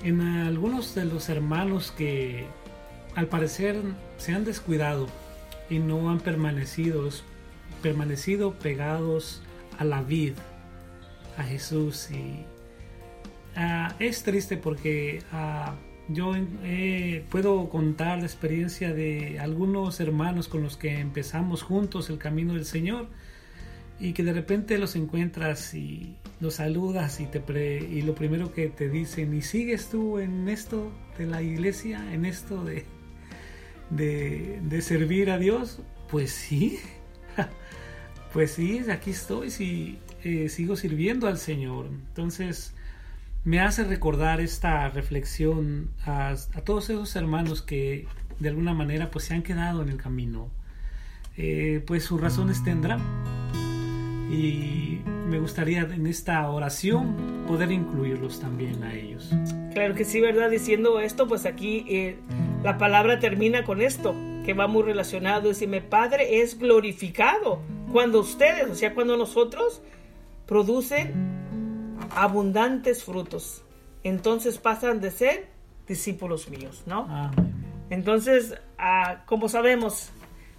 en 0.03 0.23
algunos 0.23 0.95
de 0.95 1.05
los 1.05 1.29
hermanos 1.29 1.93
que 1.97 2.47
al 3.15 3.27
parecer 3.27 3.77
se 4.17 4.33
han 4.33 4.45
descuidado 4.45 5.09
y 5.69 5.79
no 5.79 6.11
han 6.11 6.21
permanecido, 6.21 7.07
permanecido 7.83 8.55
pegados 8.55 9.43
a 9.79 9.85
la 9.85 10.01
vid, 10.01 10.33
a 11.37 11.43
Jesús. 11.43 12.11
Y 12.11 12.47
ah, 13.55 13.95
es 13.99 14.23
triste 14.23 14.57
porque 14.57 15.23
ah, 15.33 15.75
yo 16.09 16.33
puedo 17.31 17.69
contar 17.69 18.21
la 18.21 18.25
experiencia 18.25 18.95
de 18.95 19.39
algunos 19.39 20.01
hermanos 20.01 20.49
con 20.49 20.63
los 20.63 20.79
que 20.79 20.99
empezamos 20.99 21.63
juntos 21.63 22.09
el 22.09 22.17
camino 22.17 22.55
del 22.55 22.65
Señor 22.65 23.09
y 24.03 24.15
que 24.15 24.25
de 24.25 24.33
repente 24.33 24.79
los 24.79 24.97
encuentras 24.97 25.75
y 25.75 26.17
los 26.41 26.55
saludas 26.55 27.21
y, 27.21 27.27
te 27.27 27.87
y 27.89 28.03
lo 28.03 28.17
primero 28.17 28.53
que 28.53 28.69
te 28.69 28.89
dicen, 28.89 29.33
¿y 29.33 29.43
sigues 29.43 29.91
tú 29.91 30.19
en 30.19 30.49
esto 30.49 30.91
de 31.17 31.27
la 31.27 31.41
iglesia, 31.41 32.13
en 32.13 32.25
esto 32.25 32.65
de, 32.65 32.85
de, 33.91 34.83
servir 34.83 35.31
a 35.31 35.39
Dios? 35.39 35.83
Pues 36.11 36.33
sí, 36.33 36.81
pues 38.33 38.51
sí, 38.51 38.81
aquí 38.91 39.13
estoy, 39.13 39.53
sí, 39.53 40.01
eh, 40.25 40.49
sigo 40.49 40.75
sirviendo 40.75 41.29
al 41.29 41.39
Señor. 41.39 41.87
Entonces, 41.87 42.75
me 43.45 43.61
hace 43.61 43.85
recordar 43.85 44.41
esta 44.41 44.89
reflexión 44.89 45.93
a, 46.05 46.35
todos 46.65 46.91
esos 46.91 47.15
hermanos 47.15 47.63
que 47.63 48.09
de 48.41 48.49
alguna 48.49 48.75
manera 48.75 49.13
pues 49.13 49.27
se 49.27 49.35
han 49.35 49.45
quedado 49.45 49.81
en 49.81 49.91
el 49.91 49.97
camino. 49.97 50.51
Eh, 51.37 51.85
pues 51.87 52.03
sus 52.03 52.21
razones 52.21 52.65
tendrán. 52.65 53.42
Y 54.33 55.03
me 55.29 55.39
gustaría 55.39 55.83
en 55.83 56.07
esta 56.07 56.49
oración 56.51 57.45
poder 57.47 57.71
incluirlos 57.71 58.41
también 58.41 58.83
a 58.83 58.95
ellos. 58.95 59.31
Claro 59.75 59.95
que 59.95 60.07
sí, 60.07 60.23
¿verdad? 60.23 60.49
Diciendo 60.49 61.01
esto, 61.01 61.29
pues 61.29 61.45
aquí 61.45 61.85
eh, 61.87 62.17
la 62.63 62.79
palabra 62.79 63.19
termina 63.19 63.63
con 63.65 63.83
esto, 63.83 64.15
que 64.47 64.55
va 64.55 64.69
muy 64.69 64.85
relacionado. 64.85 65.51
Dice, 65.51 65.67
mi 65.67 65.81
Padre 65.81 66.41
es 66.41 66.59
glorificado 66.59 67.61
cuando 67.93 68.21
ustedes, 68.21 68.71
o 68.71 68.75
sea, 68.75 68.95
cuando 68.95 69.19
nosotros 69.19 69.83
producen 70.47 71.13
abundantes 72.17 73.05
frutos. 73.05 73.63
Entonces 74.03 74.57
pasan 74.57 75.03
de 75.03 75.11
ser 75.11 75.49
discípulos 75.87 76.49
míos, 76.49 76.85
¿no? 76.87 77.31
Entonces, 77.91 78.55
ah, 78.79 79.25
como 79.27 79.51
sabemos, 79.51 80.09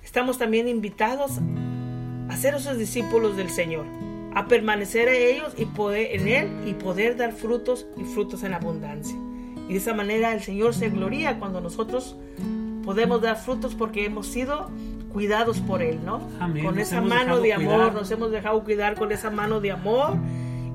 estamos 0.03 0.37
también 0.37 0.67
invitados 0.67 1.39
a 2.33 2.37
ser 2.37 2.55
esos 2.55 2.77
discípulos 2.77 3.37
del 3.37 3.49
Señor, 3.49 3.85
a 4.33 4.47
permanecer 4.47 5.07
a 5.07 5.15
ellos 5.15 5.53
y 5.57 5.65
poder 5.65 6.07
en 6.11 6.27
Él 6.27 6.49
y 6.65 6.73
poder 6.73 7.15
dar 7.15 7.31
frutos 7.31 7.85
y 7.95 8.03
frutos 8.03 8.43
en 8.43 8.53
abundancia. 8.53 9.15
Y 9.69 9.73
de 9.73 9.77
esa 9.77 9.93
manera 9.93 10.33
el 10.33 10.41
Señor 10.41 10.73
se 10.73 10.89
gloria 10.89 11.37
cuando 11.37 11.61
nosotros 11.61 12.17
podemos 12.83 13.21
dar 13.21 13.37
frutos 13.37 13.75
porque 13.75 14.05
hemos 14.05 14.27
sido 14.27 14.71
cuidados 15.13 15.59
por 15.59 15.83
Él, 15.83 15.99
¿no? 16.03 16.27
Con 16.63 16.79
esa 16.79 17.01
mano 17.01 17.39
de 17.39 17.53
amor, 17.53 17.93
nos 17.93 18.09
hemos 18.09 18.31
dejado 18.31 18.63
cuidar 18.63 18.95
con 18.95 19.11
esa 19.11 19.29
mano 19.29 19.59
de 19.59 19.71
amor 19.71 20.17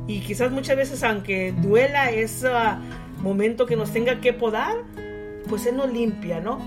y 0.07 0.21
quizás 0.21 0.53
muchas 0.53 0.77
veces, 0.77 1.03
aunque 1.03 1.53
duela 1.53 2.11
ese 2.13 2.49
momento 3.21 3.67
que 3.67 3.75
nos 3.75 3.91
tenga 3.91 4.21
que 4.21 4.33
podar, 4.33 4.77
pues 5.49 5.67
Él 5.67 5.77
nos 5.77 5.93
limpia, 5.93 6.41
¿no? 6.41 6.61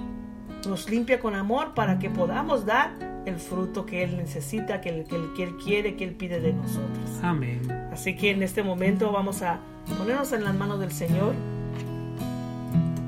Nos 0.68 0.89
limpia 0.89 1.20
con 1.22 1.34
amor 1.34 1.74
para 1.74 1.98
que 1.98 2.10
podamos 2.10 2.66
dar 2.66 3.11
el 3.26 3.36
fruto 3.38 3.86
que 3.86 4.04
Él 4.04 4.18
necesita, 4.18 4.82
que 4.82 4.90
Él, 4.90 5.06
que 5.06 5.16
él, 5.44 5.56
quiere, 5.64 5.96
que 5.96 6.04
Él 6.06 6.16
pide 6.16 6.40
de 6.40 6.54
nosotros. 6.54 7.20
Amén. 7.22 7.62
Así 7.92 8.16
que 8.16 8.32
en 8.32 8.44
este 8.44 8.64
momento 8.64 9.12
vamos 9.12 9.42
a 9.42 9.60
ponernos 9.98 10.32
en 10.34 10.44
las 10.44 10.56
manos 10.56 10.80
del 10.80 10.92
Señor. 10.92 11.34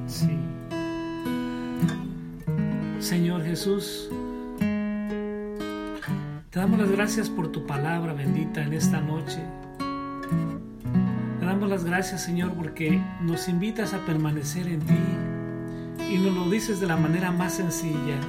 Sí. 0.08 0.38
Señor 3.00 3.44
Jesús, 3.44 4.10
te 6.50 6.60
damos 6.60 6.80
las 6.80 6.92
gracias 6.92 7.30
por 7.30 7.52
tu 7.52 7.66
palabra 7.66 8.14
bendita 8.14 8.64
en 8.64 8.74
esta 8.74 9.02
noche. 9.02 9.40
Te 11.40 11.46
damos 11.46 11.70
las 11.70 11.84
gracias, 11.84 12.24
Señor, 12.24 12.54
porque 12.54 13.02
nos 13.22 13.50
invitas 13.50 13.94
a 13.94 14.06
permanecer 14.06 14.68
en 14.68 14.80
ti 14.82 14.94
y 16.10 16.18
nos 16.18 16.34
lo 16.34 16.50
dices 16.50 16.80
de 16.80 16.88
la 16.88 16.96
manera 16.96 17.32
más 17.32 17.56
sencilla. 17.56 18.20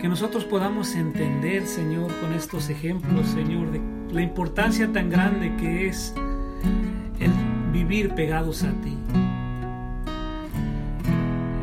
Que 0.00 0.08
nosotros 0.08 0.44
podamos 0.44 0.94
entender, 0.94 1.66
Señor, 1.66 2.12
con 2.20 2.32
estos 2.32 2.68
ejemplos, 2.68 3.26
Señor, 3.28 3.70
de 3.72 3.80
la 4.12 4.22
importancia 4.22 4.92
tan 4.92 5.10
grande 5.10 5.54
que 5.56 5.88
es 5.88 6.14
el 7.18 7.32
vivir 7.72 8.14
pegados 8.14 8.62
a 8.62 8.70
ti. 8.70 8.96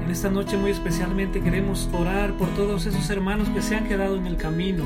En 0.04 0.12
esta 0.12 0.30
noche 0.30 0.58
muy 0.58 0.72
especialmente 0.72 1.42
queremos 1.42 1.90
orar 1.94 2.34
por 2.34 2.50
todos 2.50 2.86
esos 2.86 3.10
hermanos 3.10 3.50
que 3.50 3.62
se 3.62 3.76
han 3.76 3.88
quedado 3.88 4.18
en 4.18 4.28
el 4.28 4.38
camino 4.38 4.84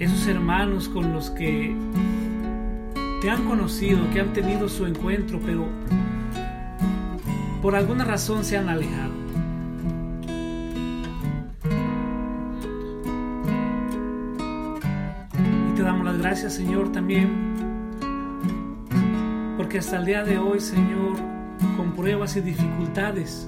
esos 0.00 0.26
hermanos 0.26 0.88
con 0.88 1.12
los 1.12 1.28
que 1.28 1.76
te 3.20 3.28
han 3.28 3.44
conocido, 3.44 4.10
que 4.12 4.20
han 4.20 4.32
tenido 4.32 4.66
su 4.70 4.86
encuentro, 4.86 5.38
pero 5.44 5.68
por 7.60 7.76
alguna 7.76 8.04
razón 8.04 8.42
se 8.42 8.56
han 8.56 8.70
alejado. 8.70 9.19
Gracias, 16.42 16.64
Señor, 16.64 16.90
también, 16.90 17.54
porque 19.58 19.76
hasta 19.76 19.98
el 19.98 20.06
día 20.06 20.24
de 20.24 20.38
hoy, 20.38 20.58
Señor, 20.58 21.18
con 21.76 21.92
pruebas 21.92 22.34
y 22.34 22.40
dificultades, 22.40 23.46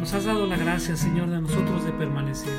nos 0.00 0.12
has 0.12 0.24
dado 0.24 0.44
la 0.48 0.56
gracia, 0.56 0.96
Señor, 0.96 1.30
de 1.30 1.40
nosotros 1.40 1.84
de 1.84 1.92
permanecer. 1.92 2.52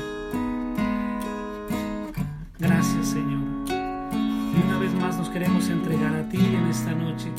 Gracias 2.58 3.08
Señor. 3.08 3.42
Y 3.68 4.66
una 4.66 4.78
vez 4.78 4.94
más 4.94 5.18
nos 5.18 5.28
queremos 5.28 5.68
entregar 5.68 6.14
a 6.14 6.26
ti 6.30 6.38
en 6.38 6.66
esta 6.68 6.92
noche, 6.92 7.30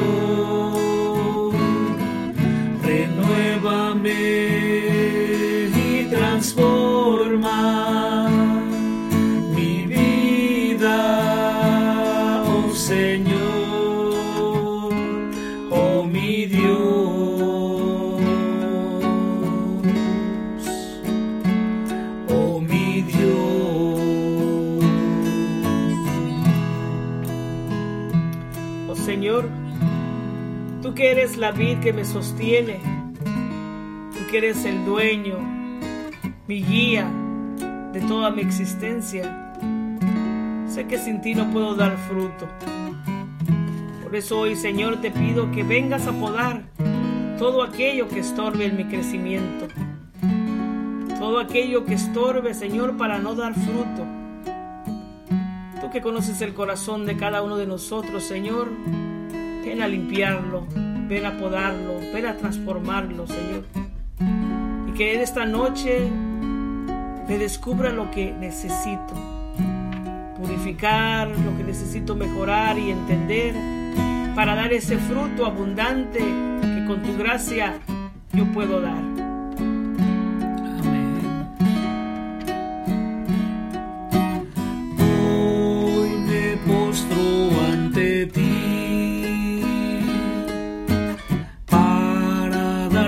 Señor. 0.00 0.39
Que 31.10 31.22
eres 31.22 31.36
la 31.38 31.50
vid 31.50 31.80
que 31.80 31.92
me 31.92 32.04
sostiene, 32.04 32.78
tú 34.12 34.30
que 34.30 34.38
eres 34.38 34.64
el 34.64 34.84
dueño, 34.84 35.38
mi 36.46 36.62
guía 36.62 37.10
de 37.92 38.00
toda 38.02 38.30
mi 38.30 38.42
existencia. 38.42 39.52
Sé 40.68 40.86
que 40.86 40.98
sin 40.98 41.20
ti 41.20 41.34
no 41.34 41.50
puedo 41.50 41.74
dar 41.74 41.96
fruto. 41.96 42.46
Por 44.04 44.14
eso 44.14 44.38
hoy, 44.38 44.54
Señor, 44.54 45.00
te 45.00 45.10
pido 45.10 45.50
que 45.50 45.64
vengas 45.64 46.06
a 46.06 46.12
podar 46.12 46.62
todo 47.40 47.64
aquello 47.64 48.06
que 48.06 48.20
estorbe 48.20 48.66
en 48.66 48.76
mi 48.76 48.84
crecimiento. 48.84 49.66
Todo 51.18 51.40
aquello 51.40 51.84
que 51.86 51.94
estorbe, 51.94 52.54
Señor, 52.54 52.96
para 52.96 53.18
no 53.18 53.34
dar 53.34 53.54
fruto. 53.54 54.06
Tú 55.80 55.90
que 55.90 56.02
conoces 56.02 56.40
el 56.40 56.54
corazón 56.54 57.04
de 57.04 57.16
cada 57.16 57.42
uno 57.42 57.56
de 57.56 57.66
nosotros, 57.66 58.22
Señor, 58.22 58.68
ven 59.64 59.82
a 59.82 59.88
limpiarlo, 59.88 60.68
ven 61.10 61.26
a 61.26 61.36
podarlo, 61.36 61.98
ven 62.14 62.24
a 62.24 62.36
transformarlo, 62.36 63.26
Señor. 63.26 63.64
Y 64.88 64.92
que 64.92 65.16
en 65.16 65.20
esta 65.20 65.44
noche 65.44 66.08
me 67.28 67.36
descubra 67.36 67.90
lo 67.90 68.12
que 68.12 68.32
necesito. 68.32 69.12
Purificar 70.36 71.28
lo 71.28 71.56
que 71.56 71.64
necesito 71.64 72.14
mejorar 72.14 72.78
y 72.78 72.92
entender 72.92 73.54
para 74.36 74.54
dar 74.54 74.72
ese 74.72 74.98
fruto 74.98 75.46
abundante 75.46 76.20
que 76.20 76.84
con 76.86 77.02
tu 77.02 77.18
gracia 77.18 77.80
yo 78.32 78.44
puedo 78.52 78.80
dar. 78.80 79.09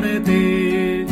Para 0.02 1.12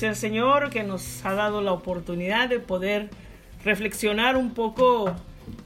sea 0.00 0.10
el 0.10 0.16
Señor 0.16 0.70
que 0.70 0.82
nos 0.82 1.24
ha 1.26 1.34
dado 1.34 1.60
la 1.60 1.72
oportunidad 1.72 2.48
de 2.48 2.58
poder 2.58 3.10
reflexionar 3.64 4.36
un 4.36 4.54
poco 4.54 5.14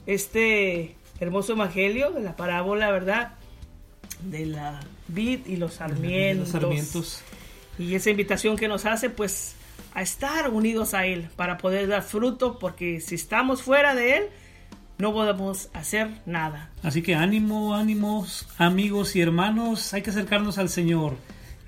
este 0.07 0.97
hermoso 1.20 1.53
evangelio 1.53 2.12
la 2.18 2.35
parábola, 2.35 2.90
¿verdad? 2.90 3.35
De 4.23 4.44
la 4.47 4.81
vid 5.07 5.47
y 5.47 5.57
los 5.57 5.75
sarmientos. 5.75 6.53
Los 6.53 6.62
sarmientos. 6.62 7.23
Y 7.79 7.94
esa 7.94 8.11
invitación 8.11 8.57
que 8.57 8.66
nos 8.66 8.87
hace, 8.87 9.09
pues, 9.09 9.55
a 9.94 10.03
estar 10.03 10.51
unidos 10.51 10.94
a 10.94 11.07
Él 11.07 11.29
para 11.37 11.57
poder 11.57 11.87
dar 11.87 12.03
fruto, 12.03 12.59
porque 12.59 13.01
si 13.01 13.14
estamos 13.14 13.62
fuera 13.62 13.94
de 13.94 14.16
Él, 14.16 14.25
no 14.99 15.12
podemos 15.12 15.68
hacer 15.75 16.11
nada. 16.27 16.70
Así 16.83 17.03
que 17.03 17.14
ánimo, 17.14 17.77
ánimos, 17.77 18.49
amigos 18.59 19.14
y 19.14 19.20
hermanos, 19.20 19.94
hay 19.94 20.03
que 20.03 20.11
acercarnos 20.11 20.59
al 20.59 20.70
Señor. 20.70 21.16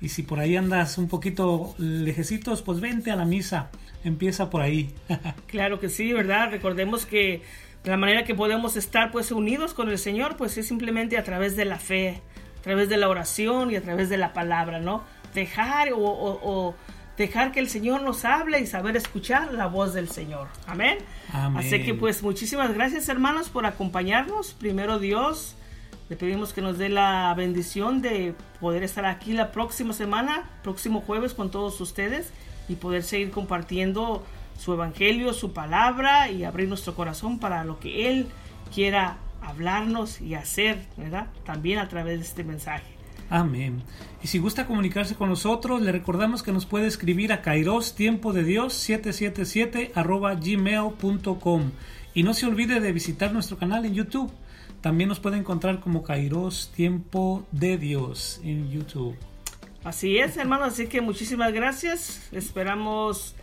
Y 0.01 0.09
si 0.09 0.21
por 0.23 0.39
ahí 0.39 0.55
andas 0.55 0.97
un 0.97 1.07
poquito 1.07 1.73
lejecitos, 1.77 2.61
pues 2.61 2.79
vente 2.79 3.09
a 3.11 3.15
la 3.15 3.25
misa. 3.25 3.69
Empieza 4.03 4.49
por 4.49 4.61
ahí. 4.61 4.93
Claro 5.47 5.79
que 5.79 5.89
sí, 5.89 6.13
¿verdad? 6.13 6.49
Recordemos 6.51 7.05
que 7.05 7.41
la 7.83 7.97
manera 7.97 8.23
que 8.25 8.35
podemos 8.35 8.75
estar 8.77 9.11
pues 9.11 9.31
unidos 9.31 9.73
con 9.73 9.89
el 9.89 9.97
Señor 9.97 10.35
pues 10.37 10.57
es 10.57 10.67
simplemente 10.67 11.17
a 11.17 11.23
través 11.23 11.55
de 11.55 11.65
la 11.65 11.77
fe, 11.79 12.21
a 12.59 12.61
través 12.61 12.89
de 12.89 12.97
la 12.97 13.09
oración 13.09 13.71
y 13.71 13.75
a 13.75 13.81
través 13.81 14.09
de 14.09 14.17
la 14.17 14.33
palabra, 14.33 14.79
¿no? 14.79 15.03
Dejar 15.33 15.93
o, 15.93 15.97
o- 15.99 16.39
o 16.43 16.75
dejar 17.17 17.51
que 17.51 17.59
el 17.59 17.67
Señor 17.69 18.03
nos 18.03 18.25
hable 18.25 18.59
y 18.59 18.67
saber 18.67 18.95
escuchar 18.95 19.51
la 19.53 19.65
voz 19.67 19.93
del 19.95 20.09
Señor. 20.09 20.47
Amén. 20.67 20.99
Amén. 21.33 21.65
Así 21.65 21.81
que 21.83 21.95
pues 21.95 22.21
muchísimas 22.21 22.73
gracias 22.75 23.09
hermanos 23.09 23.49
por 23.49 23.65
acompañarnos. 23.65 24.53
Primero 24.53 24.99
Dios, 24.99 25.55
le 26.09 26.15
pedimos 26.15 26.53
que 26.53 26.61
nos 26.61 26.77
dé 26.77 26.89
la 26.89 27.33
bendición 27.35 28.01
de 28.01 28.33
poder 28.59 28.83
estar 28.83 29.05
aquí 29.05 29.33
la 29.33 29.51
próxima 29.51 29.93
semana, 29.93 30.49
próximo 30.63 31.01
jueves 31.01 31.33
con 31.33 31.51
todos 31.51 31.79
ustedes 31.81 32.31
y 32.69 32.75
poder 32.75 33.03
seguir 33.03 33.31
compartiendo 33.31 34.23
su 34.57 34.73
evangelio, 34.73 35.33
su 35.33 35.53
palabra 35.53 36.31
y 36.31 36.43
abrir 36.43 36.67
nuestro 36.67 36.95
corazón 36.95 37.39
para 37.39 37.63
lo 37.63 37.79
que 37.79 38.09
Él 38.09 38.27
quiera 38.73 39.17
hablarnos 39.41 40.21
y 40.21 40.35
hacer, 40.35 40.85
¿verdad? 40.97 41.27
También 41.45 41.79
a 41.79 41.87
través 41.87 42.19
de 42.19 42.25
este 42.25 42.43
mensaje. 42.43 42.97
Amén. 43.29 43.83
Y 44.23 44.27
si 44.27 44.39
gusta 44.39 44.65
comunicarse 44.65 45.15
con 45.15 45.29
nosotros, 45.29 45.81
le 45.81 45.91
recordamos 45.91 46.43
que 46.43 46.53
nos 46.53 46.65
puede 46.65 46.87
escribir 46.87 47.33
a 47.33 47.41
Kairos 47.41 47.93
Tiempo 47.93 48.31
de 48.31 48.43
Dios 48.43 48.73
777 48.73 49.91
arroba 49.95 50.35
gmail.com. 50.35 51.71
Y 52.17 52.23
no 52.23 52.33
se 52.33 52.47
olvide 52.47 52.79
de 52.79 52.91
visitar 52.93 53.31
nuestro 53.31 53.59
canal 53.59 53.85
en 53.85 53.93
YouTube. 53.93 54.31
También 54.81 55.07
nos 55.07 55.19
puede 55.19 55.37
encontrar 55.37 55.79
como 55.79 56.01
Kairos 56.01 56.71
Tiempo 56.75 57.45
de 57.51 57.77
Dios 57.77 58.41
en 58.43 58.71
YouTube. 58.71 59.15
Así 59.83 60.17
es, 60.17 60.35
hermanos, 60.35 60.69
así 60.69 60.87
que 60.87 60.99
muchísimas 60.99 61.53
gracias. 61.53 62.27
Esperamos 62.31 63.35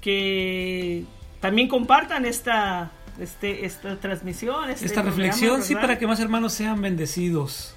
que 0.00 1.02
también 1.40 1.66
compartan 1.66 2.24
esta, 2.24 2.92
este, 3.18 3.66
esta 3.66 3.98
transmisión, 3.98 4.70
este 4.70 4.86
Esta 4.86 5.02
programa, 5.02 5.24
reflexión, 5.24 5.62
sí, 5.64 5.74
para 5.74 5.98
que 5.98 6.06
más 6.06 6.20
hermanos 6.20 6.52
sean 6.52 6.80
bendecidos. 6.80 7.74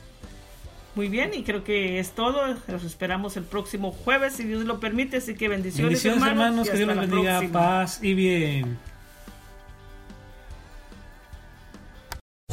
Muy 0.93 1.07
bien, 1.07 1.31
y 1.33 1.41
creo 1.41 1.63
que 1.63 1.97
es 1.97 2.11
todo. 2.11 2.55
Los 2.67 2.83
esperamos 2.83 3.35
el 3.35 3.45
próximo 3.45 3.91
jueves, 3.91 4.33
si 4.33 4.43
Dios 4.43 4.63
lo 4.63 4.79
permite. 4.79 5.17
Así 5.17 5.33
que 5.33 5.47
bendiciones, 5.47 6.03
Bendiciones, 6.03 6.23
hermanos, 6.23 6.69
que 6.69 6.77
Dios 6.77 6.87
la 6.87 7.01
bendiga, 7.01 7.39
próxima. 7.39 7.59
paz 7.59 7.99
y 8.03 8.13
bien. 8.13 8.94